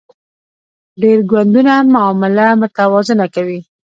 ډیر 1.01 1.17
ګوندونه 1.31 1.73
معامله 1.93 2.45
متوازنه 2.61 3.25
کوي 3.35 3.59